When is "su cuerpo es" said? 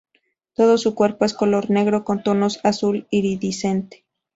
0.79-1.35